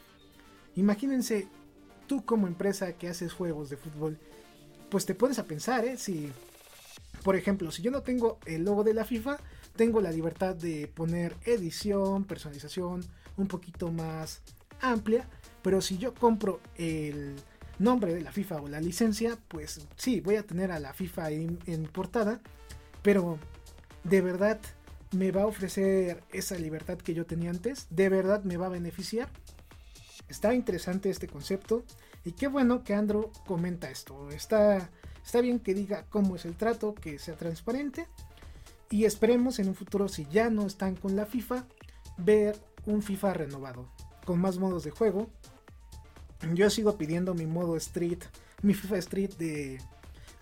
Imagínense 0.75 1.47
tú 2.07 2.25
como 2.25 2.45
empresa 2.45 2.91
que 2.91 3.07
haces 3.07 3.31
juegos 3.31 3.69
de 3.69 3.77
fútbol, 3.77 4.19
pues 4.89 5.05
te 5.05 5.15
pones 5.15 5.39
a 5.39 5.45
pensar, 5.45 5.85
¿eh? 5.85 5.95
Si, 5.95 6.29
por 7.23 7.37
ejemplo, 7.37 7.71
si 7.71 7.81
yo 7.81 7.89
no 7.89 8.01
tengo 8.01 8.37
el 8.45 8.65
logo 8.65 8.83
de 8.83 8.93
la 8.93 9.05
FIFA, 9.05 9.37
tengo 9.77 10.01
la 10.01 10.11
libertad 10.11 10.55
de 10.55 10.89
poner 10.93 11.37
edición, 11.45 12.25
personalización 12.25 13.05
un 13.37 13.47
poquito 13.47 13.93
más 13.93 14.41
amplia, 14.81 15.25
pero 15.61 15.79
si 15.79 15.97
yo 15.97 16.13
compro 16.13 16.59
el 16.75 17.37
nombre 17.81 18.13
de 18.13 18.21
la 18.21 18.31
FIFA 18.31 18.61
o 18.61 18.67
la 18.67 18.79
licencia, 18.79 19.37
pues 19.47 19.87
sí, 19.95 20.21
voy 20.21 20.35
a 20.35 20.43
tener 20.43 20.71
a 20.71 20.79
la 20.79 20.93
FIFA 20.93 21.31
en, 21.31 21.59
en 21.65 21.83
portada, 21.83 22.41
pero 23.01 23.39
de 24.03 24.21
verdad 24.21 24.59
me 25.11 25.31
va 25.31 25.43
a 25.43 25.47
ofrecer 25.47 26.23
esa 26.31 26.55
libertad 26.55 26.97
que 26.97 27.13
yo 27.13 27.25
tenía 27.25 27.49
antes, 27.49 27.87
de 27.89 28.09
verdad 28.09 28.43
me 28.43 28.57
va 28.57 28.67
a 28.67 28.69
beneficiar. 28.69 29.29
Está 30.29 30.53
interesante 30.53 31.09
este 31.09 31.27
concepto 31.27 31.83
y 32.23 32.31
qué 32.31 32.47
bueno 32.47 32.83
que 32.83 32.93
Andrew 32.93 33.31
comenta 33.45 33.89
esto. 33.89 34.29
Está, 34.29 34.89
está 35.23 35.41
bien 35.41 35.59
que 35.59 35.73
diga 35.73 36.05
cómo 36.09 36.37
es 36.37 36.45
el 36.45 36.55
trato, 36.55 36.95
que 36.95 37.19
sea 37.19 37.35
transparente 37.35 38.07
y 38.89 39.05
esperemos 39.05 39.59
en 39.59 39.69
un 39.69 39.75
futuro, 39.75 40.07
si 40.07 40.25
ya 40.25 40.49
no 40.49 40.65
están 40.65 40.95
con 40.95 41.15
la 41.15 41.25
FIFA, 41.25 41.65
ver 42.17 42.57
un 42.85 43.01
FIFA 43.01 43.33
renovado, 43.33 43.89
con 44.25 44.39
más 44.39 44.57
modos 44.57 44.83
de 44.83 44.91
juego, 44.91 45.29
yo 46.53 46.69
sigo 46.69 46.97
pidiendo 46.97 47.33
mi 47.33 47.45
modo 47.45 47.75
Street, 47.77 48.19
mi 48.61 48.73
FIFA 48.73 48.97
Street 48.97 49.31
de 49.37 49.79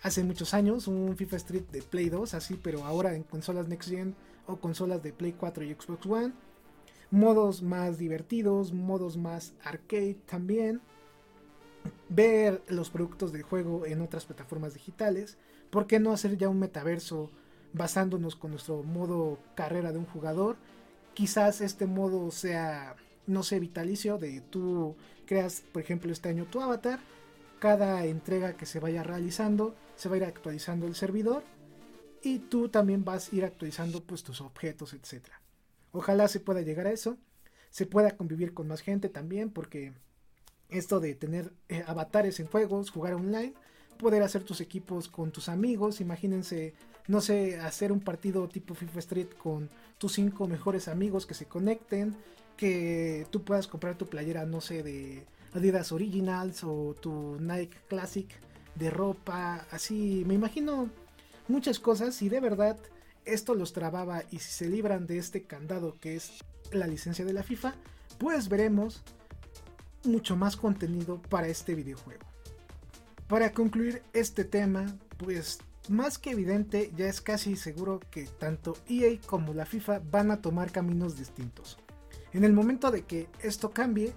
hace 0.02 0.24
muchos 0.24 0.54
años, 0.54 0.88
un 0.88 1.16
FIFA 1.16 1.36
Street 1.36 1.64
de 1.70 1.82
Play 1.82 2.08
2, 2.08 2.34
así, 2.34 2.58
pero 2.62 2.84
ahora 2.84 3.14
en 3.14 3.22
consolas 3.22 3.68
Next 3.68 3.90
Gen 3.90 4.14
o 4.46 4.56
consolas 4.56 5.02
de 5.02 5.12
Play 5.12 5.32
4 5.32 5.64
y 5.64 5.74
Xbox 5.74 6.06
One. 6.06 6.32
Modos 7.10 7.62
más 7.62 7.98
divertidos, 7.98 8.72
modos 8.72 9.16
más 9.16 9.52
arcade 9.62 10.16
también. 10.26 10.80
Ver 12.08 12.62
los 12.68 12.90
productos 12.90 13.32
de 13.32 13.42
juego 13.42 13.84
en 13.84 14.00
otras 14.00 14.24
plataformas 14.24 14.74
digitales. 14.74 15.38
¿Por 15.70 15.86
qué 15.86 15.98
no 15.98 16.12
hacer 16.12 16.36
ya 16.36 16.48
un 16.48 16.58
metaverso 16.58 17.30
basándonos 17.72 18.36
con 18.36 18.52
nuestro 18.52 18.82
modo 18.82 19.38
carrera 19.54 19.92
de 19.92 19.98
un 19.98 20.06
jugador? 20.06 20.56
Quizás 21.14 21.60
este 21.60 21.86
modo 21.86 22.30
sea 22.30 22.96
no 23.30 23.42
sé, 23.42 23.60
vitalicio 23.60 24.18
de 24.18 24.40
tú 24.40 24.96
creas, 25.26 25.62
por 25.72 25.82
ejemplo, 25.82 26.12
este 26.12 26.28
año 26.28 26.46
tu 26.46 26.60
avatar, 26.60 27.00
cada 27.60 28.04
entrega 28.04 28.56
que 28.56 28.66
se 28.66 28.80
vaya 28.80 29.02
realizando 29.02 29.74
se 29.96 30.08
va 30.08 30.14
a 30.14 30.18
ir 30.18 30.24
actualizando 30.24 30.86
el 30.86 30.94
servidor 30.94 31.44
y 32.22 32.38
tú 32.38 32.68
también 32.68 33.04
vas 33.04 33.32
a 33.32 33.36
ir 33.36 33.44
actualizando 33.44 34.02
pues 34.02 34.22
tus 34.22 34.40
objetos, 34.40 34.94
etc. 34.94 35.26
Ojalá 35.92 36.26
se 36.28 36.40
pueda 36.40 36.62
llegar 36.62 36.86
a 36.86 36.92
eso, 36.92 37.18
se 37.70 37.86
pueda 37.86 38.16
convivir 38.16 38.54
con 38.54 38.66
más 38.66 38.80
gente 38.80 39.08
también 39.08 39.50
porque 39.50 39.92
esto 40.68 41.00
de 41.00 41.14
tener 41.14 41.52
eh, 41.68 41.84
avatares 41.86 42.40
en 42.40 42.46
juegos, 42.46 42.90
jugar 42.90 43.14
online, 43.14 43.54
poder 43.98 44.22
hacer 44.22 44.42
tus 44.42 44.60
equipos 44.60 45.08
con 45.08 45.30
tus 45.30 45.48
amigos, 45.48 46.00
imagínense, 46.00 46.74
no 47.06 47.20
sé, 47.20 47.60
hacer 47.60 47.92
un 47.92 48.00
partido 48.00 48.48
tipo 48.48 48.74
FIFA 48.74 48.98
Street 49.00 49.28
con 49.36 49.68
tus 49.98 50.14
cinco 50.14 50.48
mejores 50.48 50.88
amigos 50.88 51.26
que 51.26 51.34
se 51.34 51.46
conecten, 51.46 52.16
que 52.60 53.26
tú 53.30 53.42
puedas 53.42 53.66
comprar 53.66 53.96
tu 53.96 54.06
playera, 54.06 54.44
no 54.44 54.60
sé, 54.60 54.82
de 54.82 55.24
Adidas 55.54 55.92
Originals 55.92 56.62
o 56.62 56.94
tu 57.00 57.38
Nike 57.40 57.78
Classic 57.88 58.28
de 58.74 58.90
ropa, 58.90 59.66
así, 59.70 60.24
me 60.26 60.34
imagino 60.34 60.90
muchas 61.48 61.80
cosas 61.80 62.20
y 62.20 62.28
de 62.28 62.38
verdad 62.38 62.76
esto 63.24 63.54
los 63.54 63.72
trababa 63.72 64.24
y 64.30 64.40
si 64.40 64.52
se 64.52 64.68
libran 64.68 65.06
de 65.06 65.16
este 65.16 65.44
candado 65.44 65.96
que 66.00 66.16
es 66.16 66.32
la 66.70 66.86
licencia 66.86 67.24
de 67.24 67.32
la 67.32 67.42
FIFA, 67.42 67.74
pues 68.18 68.50
veremos 68.50 69.02
mucho 70.04 70.36
más 70.36 70.54
contenido 70.54 71.22
para 71.30 71.48
este 71.48 71.74
videojuego. 71.74 72.26
Para 73.26 73.54
concluir 73.54 74.02
este 74.12 74.44
tema, 74.44 74.98
pues 75.16 75.60
más 75.88 76.18
que 76.18 76.32
evidente, 76.32 76.92
ya 76.94 77.06
es 77.06 77.22
casi 77.22 77.56
seguro 77.56 78.00
que 78.10 78.24
tanto 78.26 78.76
EA 78.86 79.18
como 79.24 79.54
la 79.54 79.64
FIFA 79.64 80.02
van 80.10 80.30
a 80.30 80.42
tomar 80.42 80.72
caminos 80.72 81.16
distintos. 81.16 81.78
En 82.32 82.44
el 82.44 82.52
momento 82.52 82.90
de 82.90 83.02
que 83.02 83.28
esto 83.42 83.70
cambie, 83.70 84.12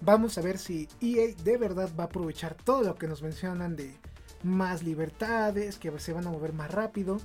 vamos 0.00 0.38
a 0.38 0.42
ver 0.42 0.58
si 0.58 0.88
EA 1.00 1.34
de 1.42 1.56
verdad 1.56 1.90
va 1.98 2.04
a 2.04 2.06
aprovechar 2.06 2.54
todo 2.54 2.82
lo 2.82 2.94
que 2.94 3.08
nos 3.08 3.22
mencionan 3.22 3.76
de 3.76 3.94
más 4.42 4.82
libertades, 4.82 5.76
que 5.76 5.96
se 5.98 6.12
van 6.12 6.26
a 6.26 6.30
mover 6.30 6.52
más 6.52 6.70
rápido. 6.70 7.18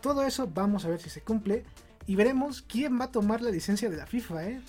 Todo 0.00 0.24
eso 0.24 0.48
vamos 0.52 0.84
a 0.84 0.88
ver 0.88 1.00
si 1.00 1.10
se 1.10 1.22
cumple 1.22 1.64
y 2.06 2.16
veremos 2.16 2.62
quién 2.62 2.98
va 2.98 3.06
a 3.06 3.12
tomar 3.12 3.42
la 3.42 3.50
licencia 3.50 3.90
de 3.90 3.96
la 3.96 4.06
FIFA. 4.06 4.48
¿eh? 4.48 4.60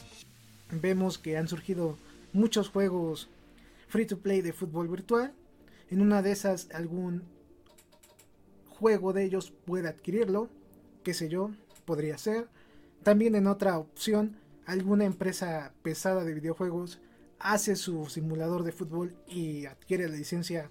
Vemos 0.71 1.17
que 1.17 1.37
han 1.37 1.47
surgido 1.47 1.97
muchos 2.33 2.69
juegos 2.69 3.29
free 3.87 4.05
to 4.05 4.19
play 4.19 4.41
de 4.41 4.53
fútbol 4.53 4.87
virtual. 4.87 5.33
En 5.89 6.01
una 6.01 6.21
de 6.21 6.31
esas 6.31 6.69
algún 6.73 7.23
juego 8.69 9.13
de 9.13 9.23
ellos 9.23 9.53
puede 9.65 9.87
adquirirlo, 9.87 10.49
qué 11.03 11.13
sé 11.13 11.29
yo, 11.29 11.51
podría 11.85 12.17
ser. 12.17 12.49
También 13.03 13.35
en 13.35 13.47
otra 13.47 13.77
opción, 13.77 14.37
alguna 14.65 15.05
empresa 15.05 15.73
pesada 15.81 16.23
de 16.23 16.33
videojuegos 16.33 16.99
hace 17.39 17.75
su 17.75 18.05
simulador 18.07 18.63
de 18.63 18.71
fútbol 18.71 19.15
y 19.27 19.65
adquiere 19.65 20.07
la 20.07 20.15
licencia 20.15 20.69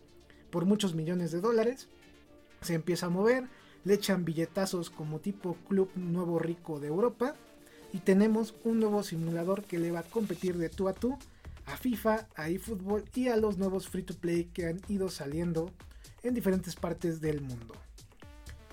por 0.50 0.64
muchos 0.64 0.94
millones 0.94 1.30
de 1.32 1.40
dólares. 1.40 1.88
Se 2.60 2.74
empieza 2.74 3.06
a 3.06 3.10
mover, 3.10 3.48
le 3.84 3.94
echan 3.94 4.24
billetazos 4.24 4.90
como 4.90 5.20
tipo 5.20 5.56
Club 5.68 5.90
Nuevo 5.94 6.38
Rico 6.38 6.80
de 6.80 6.88
Europa 6.88 7.34
y 7.92 7.98
tenemos 7.98 8.54
un 8.64 8.80
nuevo 8.80 9.02
simulador 9.02 9.62
que 9.64 9.78
le 9.78 9.90
va 9.90 10.00
a 10.00 10.04
competir 10.04 10.58
de 10.58 10.68
tú 10.68 10.88
a 10.88 10.94
tú 10.94 11.18
a 11.66 11.76
FIFA, 11.76 12.26
a 12.34 12.48
eFootball 12.48 13.04
y 13.14 13.28
a 13.28 13.36
los 13.36 13.58
nuevos 13.58 13.88
free 13.88 14.02
to 14.02 14.14
play 14.14 14.44
que 14.52 14.66
han 14.66 14.80
ido 14.88 15.08
saliendo 15.08 15.70
en 16.22 16.34
diferentes 16.34 16.76
partes 16.76 17.20
del 17.20 17.40
mundo. 17.40 17.74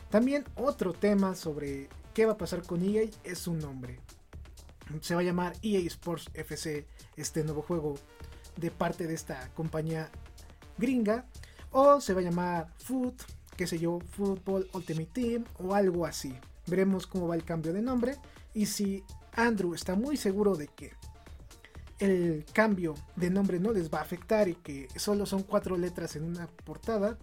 También 0.09 0.43
otro 0.55 0.93
tema 0.93 1.35
sobre 1.35 1.87
qué 2.13 2.25
va 2.25 2.33
a 2.33 2.37
pasar 2.37 2.63
con 2.63 2.83
EA 2.83 3.09
es 3.23 3.39
su 3.39 3.53
nombre. 3.53 3.99
Se 5.01 5.15
va 5.15 5.21
a 5.21 5.23
llamar 5.23 5.53
EA 5.61 5.79
Sports 5.87 6.29
FC, 6.33 6.85
este 7.15 7.43
nuevo 7.43 7.61
juego 7.61 7.95
de 8.57 8.71
parte 8.71 9.07
de 9.07 9.13
esta 9.13 9.49
compañía 9.53 10.09
gringa. 10.77 11.25
O 11.71 12.01
se 12.01 12.13
va 12.13 12.19
a 12.19 12.23
llamar 12.23 12.73
Foot, 12.79 13.21
qué 13.55 13.65
sé 13.65 13.79
yo, 13.79 13.99
Football 13.99 14.69
Ultimate 14.73 15.09
Team 15.13 15.45
o 15.59 15.73
algo 15.73 16.05
así. 16.05 16.35
Veremos 16.67 17.07
cómo 17.07 17.27
va 17.27 17.35
el 17.35 17.45
cambio 17.45 17.71
de 17.71 17.81
nombre 17.81 18.17
y 18.53 18.65
si 18.65 19.03
Andrew 19.33 19.73
está 19.73 19.95
muy 19.95 20.17
seguro 20.17 20.55
de 20.55 20.67
que 20.67 20.91
el 21.99 22.45
cambio 22.51 22.95
de 23.15 23.29
nombre 23.29 23.59
no 23.59 23.71
les 23.71 23.93
va 23.93 23.99
a 23.99 24.03
afectar 24.03 24.49
y 24.49 24.55
que 24.55 24.87
solo 24.95 25.25
son 25.25 25.43
cuatro 25.43 25.77
letras 25.77 26.15
en 26.15 26.23
una 26.23 26.47
portada, 26.47 27.17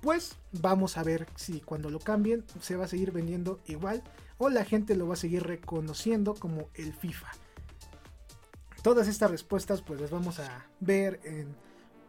pues 0.00 0.36
vamos 0.52 0.96
a 0.96 1.02
ver 1.02 1.26
si 1.34 1.60
cuando 1.60 1.90
lo 1.90 1.98
cambien 1.98 2.44
se 2.60 2.76
va 2.76 2.84
a 2.84 2.88
seguir 2.88 3.10
vendiendo 3.10 3.58
igual 3.66 4.02
o 4.38 4.48
la 4.48 4.64
gente 4.64 4.96
lo 4.96 5.06
va 5.06 5.14
a 5.14 5.18
seguir 5.18 5.42
reconociendo 5.42 6.34
como 6.34 6.68
el 6.74 6.92
FIFA. 6.94 7.28
Todas 8.82 9.08
estas 9.08 9.30
respuestas 9.30 9.82
pues 9.82 10.00
las 10.00 10.10
vamos 10.10 10.38
a 10.38 10.66
ver 10.80 11.20
en 11.24 11.54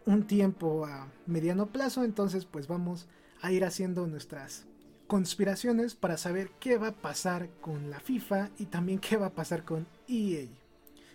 un 0.05 0.25
tiempo 0.25 0.85
a 0.85 1.07
mediano 1.25 1.67
plazo, 1.67 2.03
entonces 2.03 2.45
pues 2.45 2.67
vamos 2.67 3.07
a 3.41 3.51
ir 3.51 3.65
haciendo 3.65 4.07
nuestras 4.07 4.65
conspiraciones 5.07 5.95
para 5.95 6.17
saber 6.17 6.51
qué 6.59 6.77
va 6.77 6.89
a 6.89 6.95
pasar 6.95 7.49
con 7.61 7.89
la 7.89 7.99
FIFA 7.99 8.51
y 8.59 8.65
también 8.65 8.99
qué 8.99 9.17
va 9.17 9.27
a 9.27 9.33
pasar 9.33 9.65
con 9.65 9.87
EA. 10.07 10.47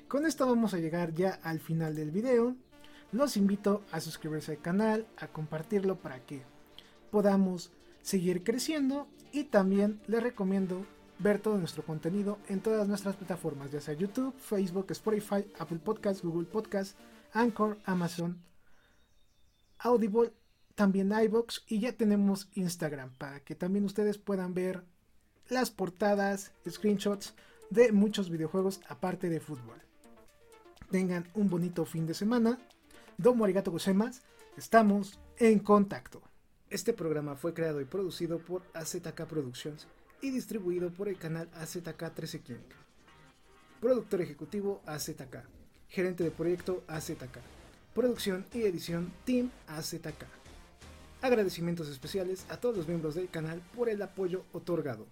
Con 0.08 0.26
esto 0.26 0.46
vamos 0.46 0.74
a 0.74 0.78
llegar 0.78 1.14
ya 1.14 1.38
al 1.42 1.60
final 1.60 1.94
del 1.94 2.10
video. 2.10 2.56
Los 3.12 3.36
invito 3.36 3.82
a 3.92 4.00
suscribirse 4.00 4.52
al 4.52 4.60
canal, 4.60 5.06
a 5.16 5.28
compartirlo 5.28 5.96
para 5.96 6.18
que 6.26 6.42
podamos 7.10 7.70
seguir 8.02 8.42
creciendo 8.42 9.06
y 9.32 9.44
también 9.44 10.00
les 10.08 10.22
recomiendo 10.22 10.84
ver 11.24 11.40
todo 11.40 11.56
nuestro 11.56 11.82
contenido 11.82 12.38
en 12.48 12.60
todas 12.60 12.86
nuestras 12.86 13.16
plataformas, 13.16 13.72
ya 13.72 13.80
sea 13.80 13.94
YouTube, 13.94 14.34
Facebook, 14.38 14.86
Spotify, 14.90 15.50
Apple 15.58 15.78
Podcasts, 15.78 16.22
Google 16.22 16.46
Podcasts, 16.46 16.96
Anchor, 17.32 17.78
Amazon, 17.86 18.42
Audible, 19.78 20.32
también 20.74 21.12
iBox 21.12 21.64
y 21.66 21.80
ya 21.80 21.92
tenemos 21.92 22.48
Instagram 22.52 23.14
para 23.16 23.40
que 23.40 23.54
también 23.54 23.86
ustedes 23.86 24.18
puedan 24.18 24.52
ver 24.52 24.84
las 25.48 25.70
portadas, 25.70 26.52
screenshots 26.68 27.32
de 27.70 27.90
muchos 27.90 28.28
videojuegos 28.28 28.82
aparte 28.86 29.30
de 29.30 29.40
fútbol. 29.40 29.80
Tengan 30.90 31.26
un 31.32 31.48
bonito 31.48 31.86
fin 31.86 32.06
de 32.06 32.12
semana. 32.12 32.58
Domo 33.16 33.44
arigato 33.44 33.70
gozaimasu. 33.70 34.20
Estamos 34.58 35.18
en 35.38 35.58
contacto. 35.60 36.20
Este 36.68 36.92
programa 36.92 37.34
fue 37.34 37.54
creado 37.54 37.80
y 37.80 37.86
producido 37.86 38.38
por 38.38 38.62
AZK 38.74 39.24
Productions 39.26 39.86
y 40.20 40.30
distribuido 40.30 40.90
por 40.90 41.08
el 41.08 41.18
canal 41.18 41.48
AZK 41.54 42.14
13 42.14 42.40
King. 42.40 42.54
Productor 43.80 44.22
ejecutivo 44.22 44.82
AZK. 44.86 45.44
Gerente 45.88 46.24
de 46.24 46.30
proyecto 46.30 46.82
AZK. 46.88 47.38
Producción 47.94 48.46
y 48.52 48.62
edición 48.62 49.12
Team 49.24 49.50
AZK. 49.66 50.26
Agradecimientos 51.22 51.88
especiales 51.88 52.46
a 52.48 52.56
todos 52.58 52.76
los 52.76 52.88
miembros 52.88 53.14
del 53.14 53.30
canal 53.30 53.62
por 53.74 53.88
el 53.88 54.02
apoyo 54.02 54.44
otorgado. 54.52 55.06